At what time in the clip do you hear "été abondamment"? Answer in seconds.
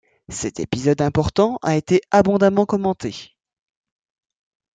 1.77-2.65